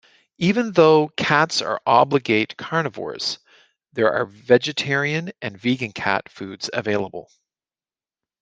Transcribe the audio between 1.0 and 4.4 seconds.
cats are obligate carnivores, there are